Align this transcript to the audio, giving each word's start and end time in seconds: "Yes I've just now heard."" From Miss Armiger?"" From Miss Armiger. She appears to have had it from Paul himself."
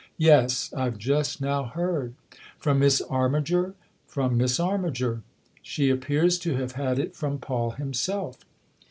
"Yes 0.17 0.73
I've 0.75 0.97
just 0.97 1.41
now 1.41 1.63
heard."" 1.65 2.15
From 2.57 2.79
Miss 2.79 3.01
Armiger?"" 3.03 3.75
From 4.13 4.35
Miss 4.35 4.59
Armiger. 4.59 5.21
She 5.61 5.91
appears 5.91 6.39
to 6.39 6.55
have 6.55 6.71
had 6.71 6.97
it 6.97 7.15
from 7.15 7.37
Paul 7.37 7.69
himself." 7.77 8.39